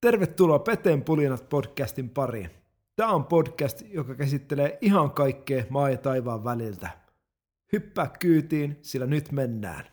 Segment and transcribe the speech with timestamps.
[0.00, 2.50] Tervetuloa Peteen pulinat podcastin pariin.
[2.96, 6.90] Tämä on podcast, joka käsittelee ihan kaikkea maa ja taivaan väliltä.
[7.72, 9.84] Hyppää kyytiin, sillä nyt mennään.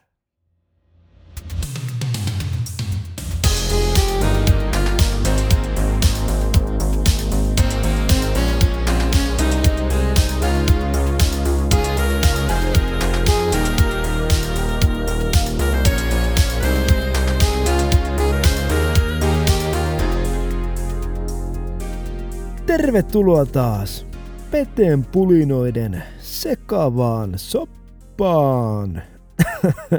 [22.78, 24.08] Tervetuloa taas
[24.52, 29.02] Peteen pulinoiden sekavaan soppaan.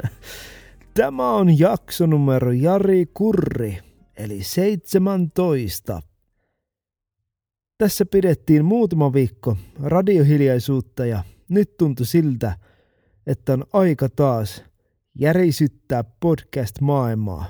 [0.93, 3.79] Tämä on jakso numero Jari Kurri,
[4.17, 6.01] eli 17.
[7.77, 12.57] Tässä pidettiin muutama viikko radiohiljaisuutta ja nyt tuntui siltä,
[13.27, 14.63] että on aika taas
[15.19, 17.45] järisyttää podcast-maailmaa,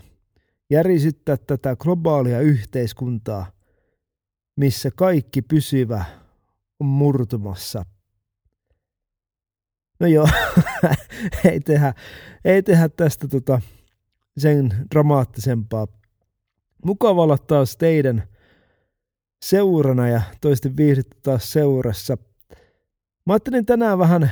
[0.70, 3.46] järisyttää tätä globaalia yhteiskuntaa–
[4.60, 6.06] missä kaikki pysyvä
[6.80, 7.86] on murtumassa.
[10.00, 10.30] No joo,
[11.52, 11.94] ei, tehdä,
[12.46, 13.62] ei tehdä tästä tota
[14.38, 15.88] sen dramaattisempaa.
[16.86, 18.24] Mukava olla taas teidän
[19.46, 22.18] seurana ja toisten viihdyttä taas seurassa.
[23.26, 24.32] Mä ajattelin tänään vähän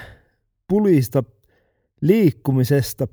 [0.68, 1.24] pulista
[2.02, 3.08] liikkumisesta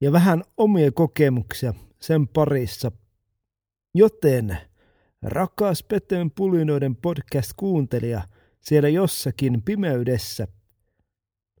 [0.00, 2.92] ja vähän omia kokemuksia sen parissa.
[3.94, 4.58] Joten
[5.24, 8.22] Rakas Peteen pulinoiden podcast-kuuntelija
[8.60, 10.48] siellä jossakin pimeydessä.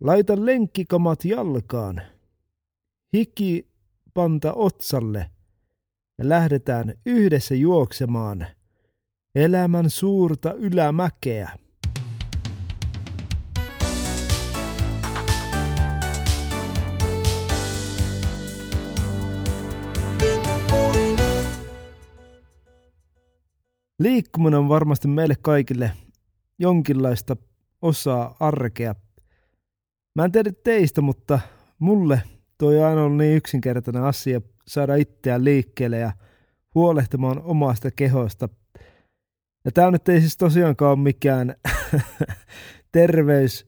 [0.00, 2.02] Laita lenkkikamat jalkaan.
[3.16, 3.68] Hiki
[4.14, 5.30] panta otsalle
[6.18, 8.46] ja lähdetään yhdessä juoksemaan
[9.34, 11.63] elämän suurta ylämäkeä.
[23.98, 25.90] Liikkuminen on varmasti meille kaikille
[26.58, 27.36] jonkinlaista
[27.82, 28.94] osaa arkea.
[30.14, 31.40] Mä en tiedä teistä, mutta
[31.78, 32.22] mulle
[32.58, 36.12] toi aina on niin yksinkertainen asia saada itseään liikkeelle ja
[36.74, 38.48] huolehtimaan omasta kehosta.
[39.64, 41.54] Ja tää nyt ei siis tosiaankaan ole mikään
[42.92, 43.66] terveys,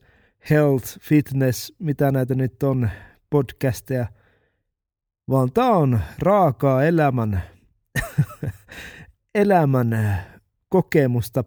[0.49, 2.89] health, fitness, mitä näitä nyt on,
[3.29, 4.07] podcasteja,
[5.29, 7.41] vaan tää on raakaa elämän
[9.37, 10.27] elämän äh,
[10.69, 11.43] kokemusta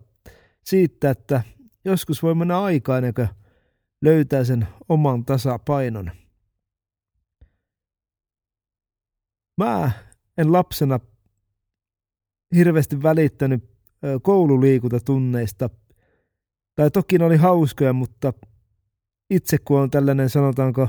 [0.65, 1.43] siitä, että
[1.85, 3.29] joskus voi mennä aikaa ennen kuin
[4.03, 6.11] löytää sen oman tasapainon.
[9.59, 9.91] Mä
[10.39, 11.01] en lapsena
[12.55, 13.71] hirveästi välittänyt
[14.23, 15.71] koululiikuntatunneista.
[16.75, 18.33] Tai toki ne oli hauskoja, mutta
[19.31, 20.89] itse kun on tällainen sanotaanko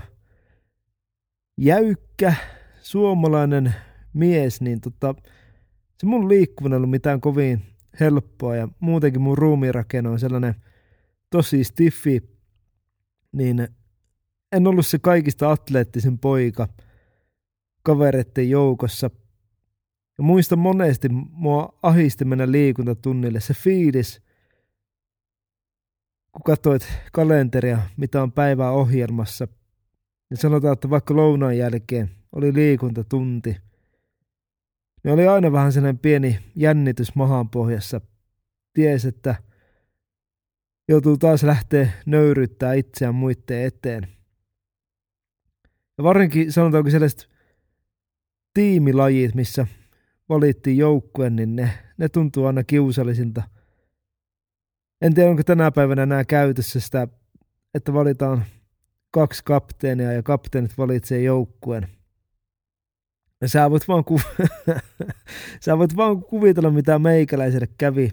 [1.57, 2.35] jäykkä
[2.81, 3.75] suomalainen
[4.13, 5.15] mies, niin tota,
[6.01, 7.61] se mun liikkuminen ollut mitään kovin
[7.99, 10.55] helppoa ja muutenkin mun ruumiinrakenne on sellainen
[11.29, 12.21] tosi stiffi,
[13.31, 13.67] niin
[14.51, 16.67] en ollut se kaikista atleettisin poika
[17.83, 19.09] kavereiden joukossa.
[20.17, 24.21] Ja muistan monesti mua ahisti mennä liikuntatunnille se fiilis,
[26.31, 29.47] kun katsoit kalenteria, mitä on päivää ohjelmassa.
[30.29, 33.57] Ja sanotaan, että vaikka lounaan jälkeen oli liikuntatunti–
[35.03, 38.01] ne oli aina vähän sellainen pieni jännitys mahan pohjassa.
[38.73, 39.35] Ties, että
[40.87, 44.07] joutuu taas lähteä nöyryttää itseään muiden eteen.
[45.97, 47.29] Ja varsinkin sanotaanko sellaiset
[48.53, 49.67] tiimilajit, missä
[50.29, 53.43] valittiin joukkueen, niin ne, ne tuntuu aina kiusallisilta.
[55.01, 57.07] En tiedä, onko tänä päivänä enää käytössä sitä,
[57.73, 58.45] että valitaan
[59.11, 61.87] kaksi kapteenia ja kapteenit valitsee joukkueen–
[63.45, 64.21] Sä voit vaan, ku...
[65.65, 68.11] Sä voit vaan kuvitella, mitä meikäläiselle kävi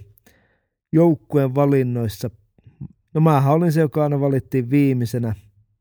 [0.93, 2.31] joukkueen valinnoissa.
[3.15, 5.35] No mähän olin se, joka aina valittiin viimeisenä,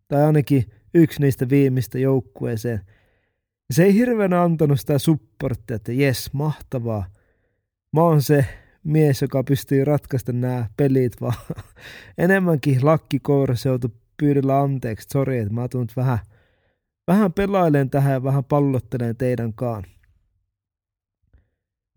[0.07, 2.81] tai ainakin yksi niistä viimeistä joukkueeseen.
[3.71, 7.05] Se ei hirveän antanut sitä supporttia, että jes, mahtavaa.
[7.93, 8.45] Mä oon se
[8.83, 11.33] mies, joka pystyy ratkaista nämä pelit, vaan
[12.17, 15.07] enemmänkin lakki kourassa joutui pyydellä anteeksi.
[15.11, 16.19] Sori, että mä oon vähän–
[17.07, 19.83] Vähän pelailen tähän ja vähän pallottelen teidän kaan.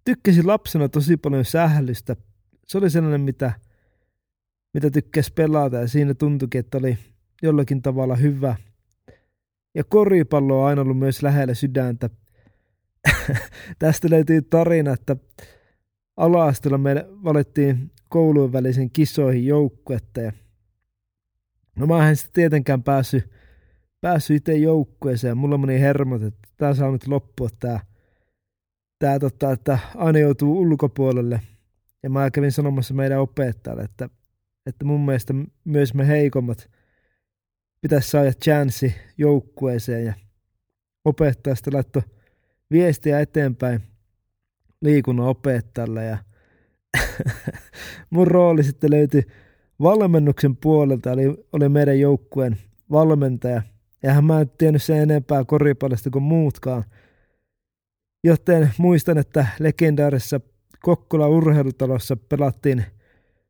[0.05, 2.17] Tykkäsin lapsena tosi paljon sählystä.
[2.67, 3.53] Se oli sellainen, mitä,
[4.75, 6.99] mitä tykkäsi pelata ja siinä tuntuikin, että oli
[7.43, 8.57] jollakin tavalla hyvä.
[9.75, 12.11] Ja koripallo on aina ollut myös lähellä sydäntä.
[13.79, 15.17] Tästä löytyy tarina, että
[16.17, 20.21] ala me valittiin koulujen välisen kisoihin joukkuetta.
[20.21, 20.33] Ja
[21.77, 23.40] no mä en sitten tietenkään päässyt
[24.01, 25.39] päässyt itse joukkueeseen.
[25.39, 27.81] Mulla meni hermot, että tää saa nyt loppua tää,
[28.99, 31.41] tää, tota, että aina joutuu ulkopuolelle.
[32.03, 34.09] Ja mä kävin sanomassa meidän opettajalle, että,
[34.67, 36.71] että mun mielestä myös me heikommat
[37.81, 40.05] pitäisi saada chanssi joukkueeseen.
[40.05, 40.15] Ja
[41.05, 42.03] opettaja sitten laittoi
[42.71, 43.81] viestiä eteenpäin
[44.81, 46.19] liikunnan opettajalle ja
[48.11, 49.23] mun rooli sitten löytyi
[49.83, 52.57] valmennuksen puolelta, eli oli meidän joukkueen
[52.91, 53.63] valmentaja.
[54.03, 56.85] Ja mä en tiennyt sen enempää koripallosta kuin muutkaan.
[58.25, 60.41] Joten muistan, että legendaarisessa
[60.83, 62.85] Kokkola urheilutalossa pelattiin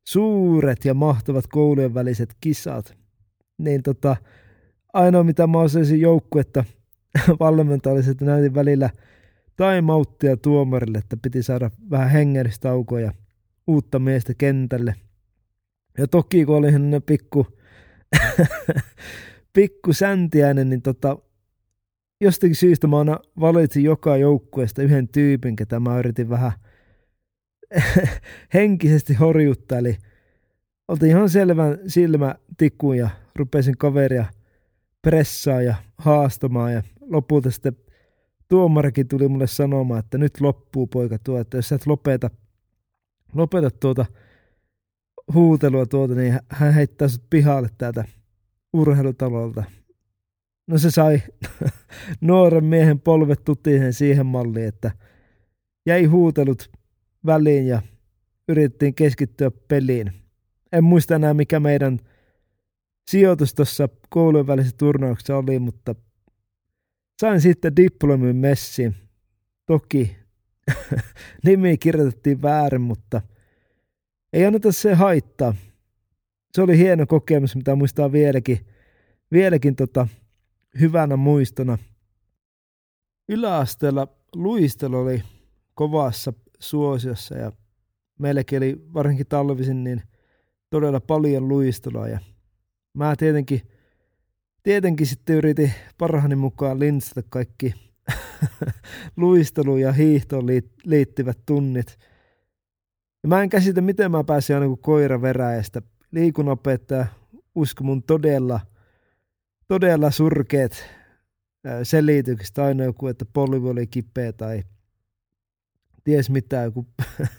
[0.05, 2.95] suuret ja mahtavat koulujen väliset kisat.
[3.59, 4.17] Niin tota,
[4.93, 6.65] ainoa mitä mä osaisin joukkuetta
[8.11, 8.91] että näytin välillä
[9.57, 13.13] timeouttia tuomarille, että piti saada vähän hengellistaukoa ja
[13.67, 14.95] uutta miestä kentälle.
[15.99, 17.47] Ja toki kun oli ne pikku,
[19.53, 21.19] pikku säntiäinen, niin tota,
[22.21, 26.53] jostakin syystä mä aina valitsin joka joukkueesta yhden tyypin, ketä mä yritin vähän
[28.55, 29.79] henkisesti horjuttaa.
[29.79, 29.99] Eli
[30.89, 34.25] oltiin ihan selvän silmä tikkuun ja rupesin kaveria
[35.03, 37.77] pressaa ja haastamaan ja lopulta sitten
[38.49, 42.31] tuomarikin tuli mulle sanomaan, että nyt loppuu poika tuo, että jos sä et lopeta,
[43.35, 44.07] lopeta tuota
[45.35, 48.05] huutelua tuota, niin hän heittää sut pihalle täältä
[48.73, 49.65] urheilutalolta.
[50.67, 51.23] No se sai
[52.21, 54.91] nuoren miehen polvet tutiin siihen malliin, että
[55.87, 56.71] jäi huutelut
[57.27, 57.83] väliin ja
[58.49, 60.13] yritettiin keskittyä peliin.
[60.73, 61.99] En muista enää mikä meidän
[63.11, 65.95] sijoitus tuossa koulujen välisessä turnauksessa oli, mutta
[67.21, 68.95] sain sitten diplomin messiin.
[69.67, 70.17] Toki
[71.45, 73.21] nimi kirjoitettiin väärin, mutta
[74.33, 75.55] ei anneta se haittaa.
[76.53, 78.67] Se oli hieno kokemus, mitä muistaa vieläkin,
[79.33, 80.09] vieläkin tota,
[80.81, 81.79] hyvänä muistona.
[83.29, 85.23] Yläasteella luistelu oli
[85.75, 87.53] kovassa suosiossa ja
[88.19, 90.03] meilläkin oli varsinkin talvisin niin
[90.71, 92.19] todella paljon luistelua ja
[92.95, 93.63] mä tietenkin,
[94.63, 97.75] tietenkin sitten yritin parhaani mukaan linssata kaikki
[99.17, 100.47] luistelu- ja hiihtoon
[100.85, 101.99] liittyvät tunnit.
[103.23, 105.83] Ja mä en käsitä, miten mä pääsin aina kuin koira veräjästä.
[106.13, 107.07] Liikunopettaja
[107.55, 108.61] usko mun todella,
[109.69, 110.85] todella surkeet
[111.83, 112.59] selitykset.
[112.59, 114.63] Aina joku, että polvi oli kipeä tai
[116.05, 116.87] ties mitä, joku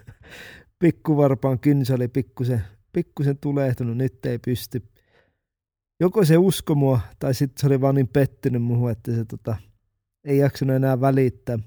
[0.79, 2.63] pikkuvarpaan kynsä oli pikkusen,
[2.93, 4.83] pikkusen tulehtunut, nyt ei pysty.
[5.99, 9.55] Joko se usko mua, tai sitten se oli vaan niin pettynyt muuhun, että se tota,
[10.23, 11.59] ei jaksanut enää välittää.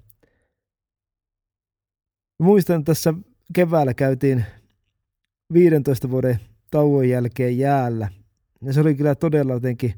[2.39, 3.15] Muistan tässä
[3.55, 4.45] keväällä käytiin
[5.53, 6.41] 15 vuoden
[6.75, 8.09] tauon jälkeen jäällä.
[8.63, 9.95] Ja se oli kyllä todella jotenkin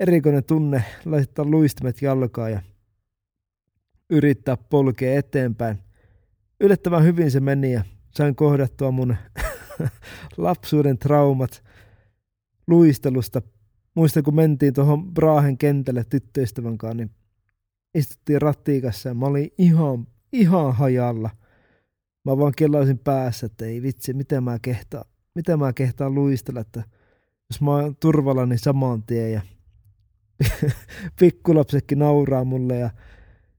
[0.00, 2.62] erikoinen tunne laittaa luistimet jalkaan ja
[4.10, 5.78] yrittää polkea eteenpäin
[6.60, 9.16] yllättävän hyvin se meni ja sain kohdattua mun
[10.36, 11.64] lapsuuden traumat
[12.66, 13.42] luistelusta.
[13.94, 17.10] Muistan, kun mentiin tuohon Brahen kentälle tyttöystävän kanssa, niin
[17.94, 21.30] istuttiin rattiikassa ja mä olin ihan, ihan hajalla.
[22.24, 25.04] Mä vaan kellaisin päässä, että ei vitsi, miten mä kehtaan,
[25.34, 26.82] miten mä kehtaan luistella, että
[27.50, 29.40] jos mä oon turvalla, niin saman tien ja
[31.20, 32.90] pikkulapsetkin nauraa mulle ja,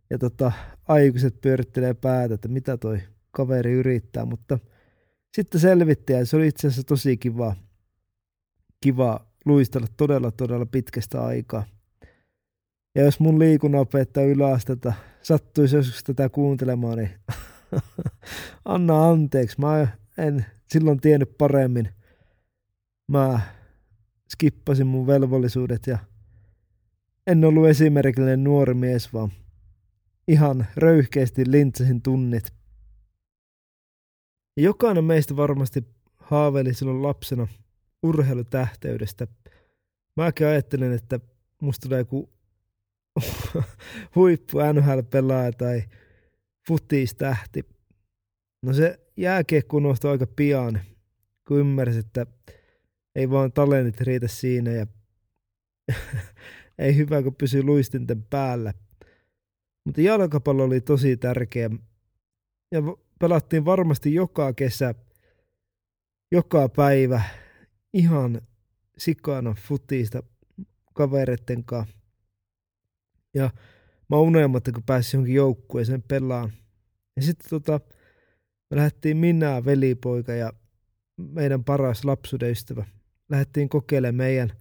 [0.09, 0.51] ja tota,
[0.87, 3.01] aikuiset pyörittelee päätä, että mitä toi
[3.31, 4.59] kaveri yrittää, mutta
[5.35, 7.55] sitten selvittiin ja se oli itse asiassa tosi kiva,
[8.81, 11.63] kiva luistella todella todella pitkästä aikaa.
[12.95, 17.09] Ja jos mun liikunnanopettaja yläastelta sattuisi joskus tätä kuuntelemaan, niin
[18.65, 19.59] anna anteeksi.
[19.59, 21.89] Mä en silloin tiennyt paremmin.
[23.07, 23.41] Mä
[24.31, 25.97] skippasin mun velvollisuudet ja
[27.27, 29.31] en ollut esimerkillinen nuori mies, vaan
[30.27, 32.53] ihan röyhkeästi lintsasin tunnit.
[34.57, 35.83] Jokainen meistä varmasti
[36.17, 37.47] haaveili silloin lapsena
[38.03, 39.27] urheilutähteydestä.
[40.17, 41.19] Mäkin ajattelin, että
[41.61, 42.29] musta tulee joku
[44.15, 45.83] huippu NHL-pelaaja tai
[46.67, 47.65] futistähti.
[48.65, 50.81] No se jääkiekko unohtui aika pian,
[51.47, 52.25] kun ymmärsi, että
[53.15, 54.87] ei vaan talentit riitä siinä ja
[56.79, 58.73] ei hyvä, kun pysyy luistinten päällä.
[59.85, 61.69] Mutta jalkapallo oli tosi tärkeä.
[62.71, 62.81] Ja
[63.19, 64.95] pelattiin varmasti joka kesä,
[66.31, 67.21] joka päivä
[67.93, 68.41] ihan
[68.97, 70.23] sikana futista
[70.93, 71.97] kavereiden kanssa.
[73.33, 73.49] Ja
[74.09, 76.53] mä unelmatta, kun pääsin johonkin joukkueeseen pelaan.
[77.15, 77.79] Ja sitten tota,
[78.71, 80.53] me lähdettiin minä, velipoika ja
[81.17, 82.85] meidän paras lapsuuden ystävä.
[83.29, 84.51] Lähdettiin kokeilemaan meidän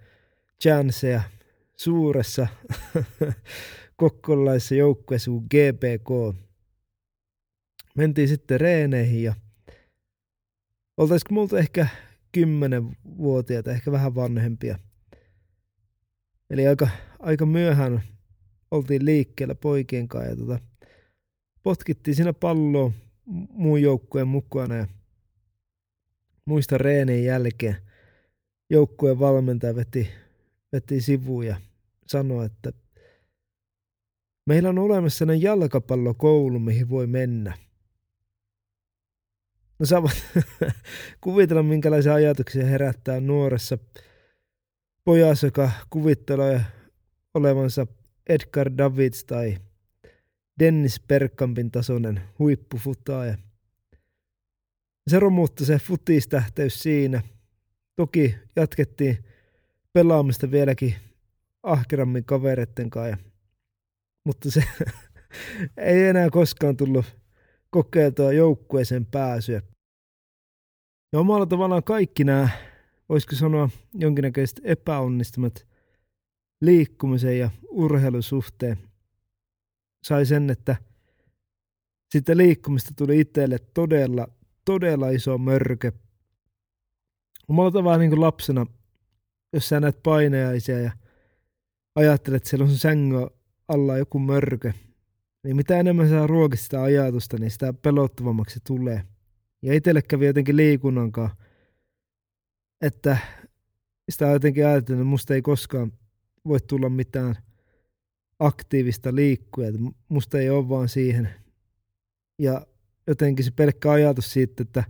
[0.63, 1.23] chanceja
[1.77, 2.47] suuressa
[3.97, 6.37] kokkolaisessa joukkueessa GPK.
[7.97, 9.35] mentiin sitten reeneihin ja
[10.97, 11.87] oltaisiko multa ehkä
[12.33, 14.79] kymmenenvuotiaita, ehkä vähän vanhempia.
[16.51, 16.89] Eli aika,
[17.19, 18.03] aika myöhään
[18.71, 20.59] oltiin liikkeellä poikien kanssa ja tota,
[21.63, 22.93] potkittiin siinä palloa
[23.51, 24.87] muun joukkueen mukana ja
[26.45, 27.77] muista reenin jälkeen
[28.71, 30.09] joukkueen valmentaja veti,
[30.73, 31.61] veti sivuun ja
[32.07, 32.73] sanoi, että
[34.47, 37.59] meillä on olemassa sellainen jalkapallokoulu, mihin voi mennä.
[39.79, 40.27] No sä voit
[41.21, 43.79] kuvitella, minkälaisia ajatuksia herättää nuoressa
[45.05, 46.61] pojassa, joka kuvittelee
[47.35, 47.87] olevansa
[48.29, 49.59] Edgar Davids tai
[50.61, 53.37] Dennis Bergkampin tasoinen huippufutaaja.
[55.11, 57.23] Se romutti se futistähteys siinä.
[57.97, 59.25] Toki jatkettiin
[59.93, 60.95] pelaamista vieläkin
[61.63, 63.17] ahkerammin kavereiden kanssa.
[64.25, 64.65] Mutta se
[65.77, 67.07] ei enää koskaan tullut
[67.71, 69.63] kokeiltua joukkueeseen pääsyä.
[71.13, 72.49] Ja omalla tavallaan kaikki nämä,
[73.09, 75.67] voisiko sanoa, jonkinnäköiset epäonnistumat
[76.61, 78.90] liikkumisen ja urheilusuhteen
[80.03, 80.77] sai sen, että
[82.13, 84.29] sitten liikkumista tuli itselle todella,
[84.65, 85.93] todella iso mörkö.
[87.49, 88.67] Omalla tavalla niin kuin lapsena,
[89.53, 90.93] jos sä näet paineaisia ja
[91.95, 93.31] ajattelet, että siellä on sängö
[93.69, 94.73] alla joku mörkö,
[95.45, 99.05] niin mitä enemmän sä ruokit sitä ajatusta, niin sitä pelottavammaksi tulee.
[99.63, 101.31] Ja itselle kävi jotenkin liikunnankaan,
[102.81, 103.17] että
[104.11, 105.93] sitä jotenkin ajattelin, että musta ei koskaan
[106.45, 107.37] voi tulla mitään
[108.41, 109.73] aktiivista liikkuja.
[110.09, 111.31] Musta ei ole vaan siihen.
[112.39, 112.67] Ja
[113.07, 114.85] jotenkin se pelkkä ajatus siitä, että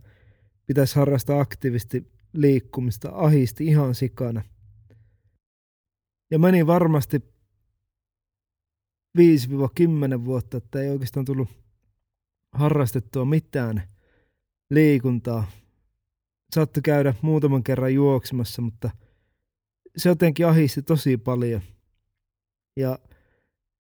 [0.67, 4.43] pitäisi harrastaa aktiivisesti liikkumista, ahisti ihan sikana.
[6.31, 7.19] Ja meni varmasti
[9.19, 11.49] 5-10 vuotta, että ei oikeastaan tullut
[12.53, 13.83] harrastettua mitään
[14.71, 15.51] liikuntaa.
[16.55, 18.91] Saattoi käydä muutaman kerran juoksemassa, mutta
[19.97, 21.61] se jotenkin ahisti tosi paljon.
[22.77, 22.99] Ja,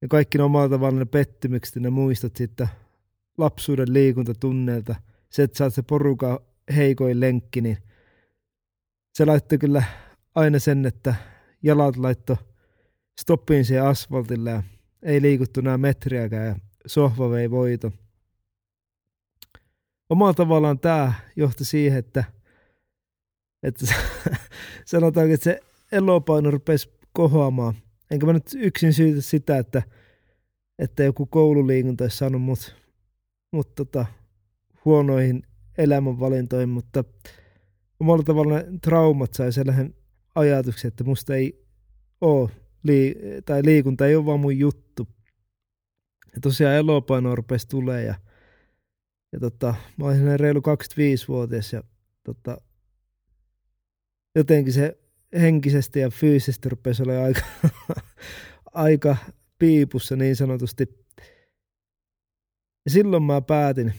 [0.02, 2.68] ja kaikki ne omalla tavallaan ne pettymykset ne muistot siitä
[3.38, 4.94] lapsuuden liikuntatunneilta,
[5.30, 6.42] se, että oot se poruka
[6.76, 7.78] heikoin lenkki, niin
[9.14, 9.82] se laittoi kyllä
[10.34, 11.14] aina sen, että
[11.62, 12.38] jalat laitto
[13.20, 14.62] stoppiin siihen asfaltille ja
[15.02, 17.92] ei liikuttu nämä metriäkään ja sohva vei voito.
[20.10, 22.24] Omalla tavallaan tämä johti siihen, että,
[23.62, 23.86] että
[24.84, 25.60] sanotaanko, että se
[25.92, 27.74] elopaino rupesi kohoamaan.
[28.10, 29.82] Enkä mä nyt yksin syytä sitä, että,
[30.78, 32.76] että joku koululiikunta olisi saanut mut,
[33.52, 34.06] mut tota,
[34.84, 35.42] huonoihin
[35.78, 37.04] elämänvalintoihin, mutta
[38.00, 39.94] omalla tavalla traumat sai sellaisen
[40.34, 41.66] ajatuksen, että musta ei
[42.20, 42.50] ole,
[42.82, 43.14] lii,
[43.44, 45.08] tai liikunta ei ole vaan mun juttu.
[46.34, 48.14] Ja tosiaan elopaino rupesi tulee ja,
[49.32, 51.82] ja tota, mä olin reilu 25-vuotias ja
[52.24, 52.60] tota,
[54.34, 54.98] jotenkin se
[55.32, 57.42] henkisesti ja fyysisesti rupesi olemaan aika,
[58.72, 59.16] aika
[59.58, 60.86] piipussa niin sanotusti.
[62.84, 63.92] Ja silloin mä päätin,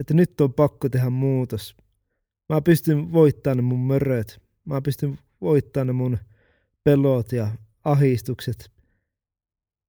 [0.00, 1.76] että nyt on pakko tehdä muutos.
[2.48, 4.42] Mä pystyn voittamaan ne mun möröt.
[4.64, 6.18] Mä pystyn voittamaan ne mun
[6.84, 7.50] pelot ja
[7.84, 8.70] ahistukset.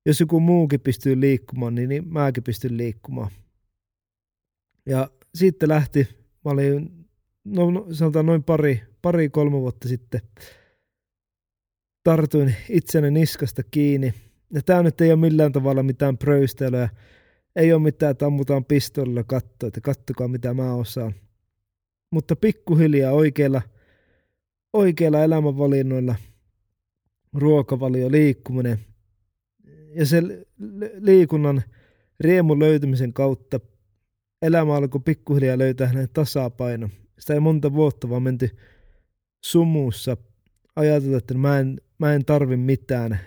[0.06, 3.32] Jos joku muukin pystyy liikkumaan, niin, niin mäkin pystyn liikkumaan.
[4.86, 6.08] Ja sitten lähti,
[6.46, 7.05] mä olin
[7.46, 10.22] no, no sanotaan noin pari, pari kolme vuotta sitten
[12.04, 14.14] tartuin itseni niskasta kiinni.
[14.54, 16.90] Ja tämä nyt ei ole millään tavalla mitään pröystelyä.
[17.56, 21.16] Ei ole mitään, että ammutaan pistollilla kattoa, että kattokaa mitä mä osaan.
[22.12, 23.62] Mutta pikkuhiljaa oikeilla,
[24.74, 26.16] oikeilla elämänvalinnoilla,
[27.34, 28.80] ruokavalio, liikkuminen
[29.96, 30.22] ja se
[31.00, 31.64] liikunnan
[32.20, 33.60] riemun löytymisen kautta
[34.42, 38.58] elämä alkoi pikkuhiljaa löytää hänen tasapainon sitä ei monta vuotta vaan menty
[39.46, 40.18] sumussa
[40.76, 43.20] ajatella, että mä en, mä en tarvi mitään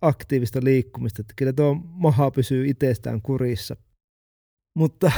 [0.00, 3.76] aktiivista liikkumista, että kyllä tuo maha pysyy itsestään kurissa.
[4.74, 5.12] Mutta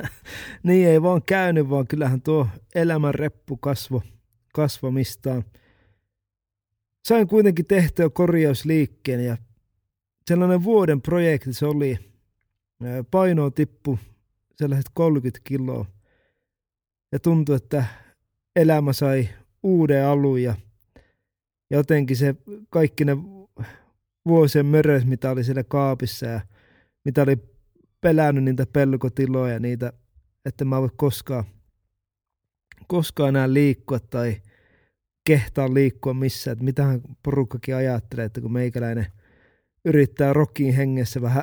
[0.62, 4.02] niin ei vaan käynyt, vaan kyllähän tuo elämän reppu kasvo
[4.54, 5.44] kasvamistaan.
[7.04, 9.36] Sain kuitenkin tehtyä korjausliikkeen ja
[10.28, 11.98] sellainen vuoden projekti se oli.
[13.10, 13.98] Paino tippu
[14.56, 15.86] sellaiset 30 kiloa
[17.12, 17.84] ja tuntui, että
[18.56, 19.28] elämä sai
[19.62, 20.54] uuden alun ja
[21.70, 22.34] jotenkin se
[22.70, 23.16] kaikki ne
[24.26, 26.40] vuosien möröt, mitä oli siellä kaapissa ja
[27.04, 27.36] mitä oli
[28.00, 29.92] pelännyt niitä pelkotiloja, niitä,
[30.44, 31.44] että mä voi koskaan,
[32.86, 34.36] koskaan enää liikkua tai
[35.24, 39.06] kehtaa liikkua missään, että mitähän porukkakin ajattelee, että kun meikäläinen
[39.84, 41.42] yrittää rokin hengessä vähän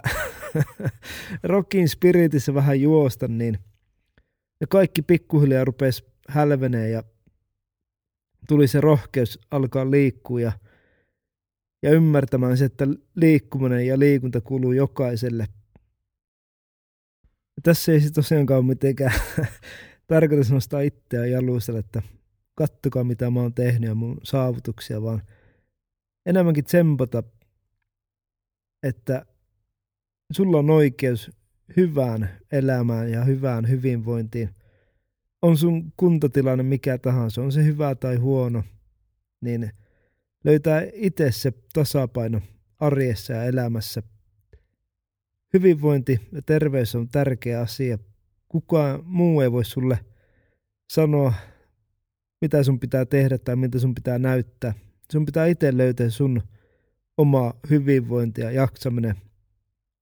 [1.43, 3.57] Rockin spiritissä vähän juosta, niin
[4.61, 7.03] ja kaikki pikkuhiljaa rupesi hälvenee ja
[8.47, 10.51] tuli se rohkeus alkaa liikkua ja,
[11.83, 15.47] ja ymmärtämään se, että liikkuminen ja liikunta kuuluu jokaiselle.
[17.55, 19.13] Ja tässä ei se tosiaankaan mitenkään
[20.07, 22.01] tarkoitus nostaa itseä jalustella, että
[22.55, 25.21] kattokaa mitä mä oon tehnyt ja mun saavutuksia, vaan
[26.25, 27.23] enemmänkin tsempata,
[28.83, 29.25] että
[30.31, 31.31] sulla on oikeus
[31.77, 34.49] hyvään elämään ja hyvään hyvinvointiin.
[35.41, 38.63] On sun kuntotilanne mikä tahansa, on se hyvä tai huono,
[39.41, 39.71] niin
[40.43, 42.41] löytää itse se tasapaino
[42.79, 44.03] arjessa ja elämässä.
[45.53, 47.97] Hyvinvointi ja terveys on tärkeä asia.
[48.49, 49.99] Kukaan muu ei voi sulle
[50.89, 51.33] sanoa,
[52.41, 54.73] mitä sun pitää tehdä tai mitä sun pitää näyttää.
[55.11, 56.41] Sun pitää itse löytää sun
[57.17, 59.15] oma hyvinvointi ja jaksaminen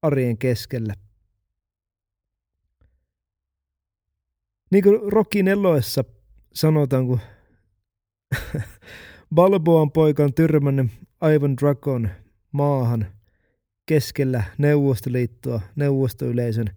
[0.01, 0.93] arjen keskellä.
[4.71, 6.03] Niin kuin Rocky Nelloessa
[6.53, 7.19] sanotaan, kun
[9.35, 10.87] Balboan poika on tyrmännyt
[11.35, 12.09] Ivan Dragon
[12.51, 13.07] maahan
[13.85, 16.67] keskellä Neuvostoliittoa, neuvostoyleisön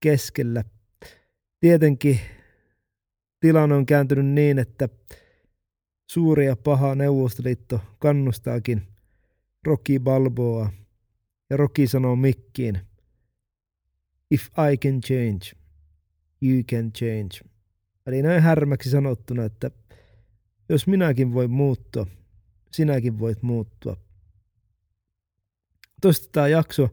[0.00, 0.64] keskellä.
[1.60, 2.20] Tietenkin
[3.40, 4.88] tilanne on kääntynyt niin, että
[6.10, 8.82] suuri ja paha Neuvostoliitto kannustaakin
[9.66, 10.70] Rocky Balboa.
[11.50, 12.80] Ja Rocky sanoo mikkiin,
[14.30, 15.65] If I can change,
[16.50, 17.56] you can change.
[18.06, 19.70] Eli näin härmäksi sanottuna, että
[20.68, 22.06] jos minäkin voin muuttua,
[22.70, 23.96] sinäkin voit muuttua.
[26.00, 26.88] Toista tämä jakso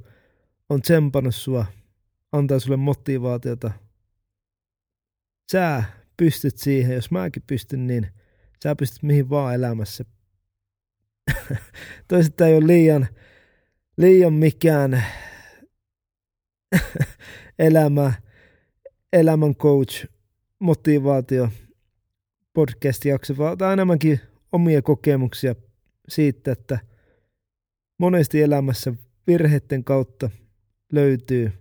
[0.70, 1.66] on tsempannut sua,
[2.32, 3.72] antaa sulle motivaatiota.
[5.52, 5.84] Sä
[6.18, 8.08] pystyt siihen, jos mäkin pystyn, niin
[8.64, 10.06] sä pystyt mihin vaan elämässä.
[12.08, 13.08] Toista ei ole liian,
[13.98, 15.04] liian mikään
[17.60, 18.14] elämä,
[19.14, 20.08] elämän coach,
[20.60, 21.50] motivaatio,
[22.54, 24.20] podcast-jakso, vaan enemmänkin
[24.52, 25.56] omia kokemuksia
[26.08, 26.80] siitä, että
[28.00, 28.94] monesti elämässä
[29.28, 30.30] virheiden kautta
[30.92, 31.52] löytyy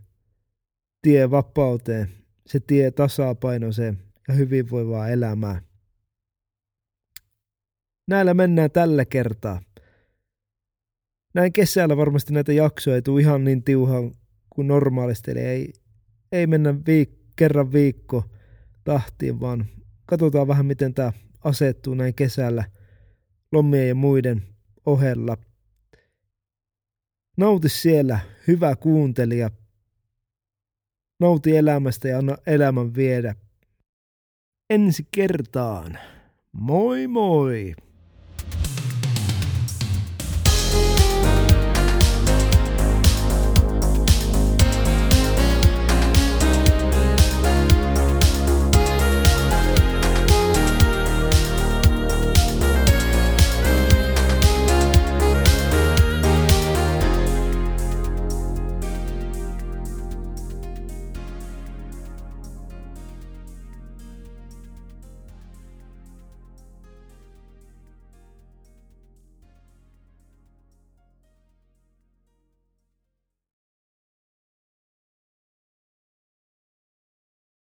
[1.03, 2.09] tie vapauteen,
[2.47, 5.63] se tie tasapainoiseen ja hyvinvoivaa elämää.
[8.09, 9.63] Näillä mennään tällä kertaa.
[11.35, 14.13] Näin kesällä varmasti näitä jaksoja ei tule ihan niin tiuhaan
[14.51, 15.73] kuin normaalisti, eli ei,
[16.33, 18.25] ei mennä viik- kerran viikko
[18.85, 19.67] tahtiin, vaan
[20.07, 21.13] katsotaan vähän miten tämä
[21.45, 22.65] asettuu näin kesällä
[23.53, 24.43] lomien ja muiden
[24.87, 25.37] ohella.
[27.37, 28.19] Nauti siellä,
[28.49, 29.51] hyvä kuuntelija.
[31.21, 33.35] Nauti elämästä ja anna elämän viedä.
[34.71, 35.99] Ensi kertaan.
[36.53, 37.75] Moi moi!